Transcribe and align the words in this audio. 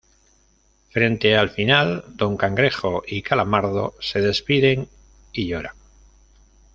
Frente 0.89 1.37
al 1.37 1.51
final, 1.51 2.03
Don 2.15 2.35
Cangrejo 2.35 3.03
y 3.05 3.21
Calamardo 3.21 3.93
se 3.99 4.19
despiden 4.19 4.89
y 5.31 5.45
lloran. 5.45 5.75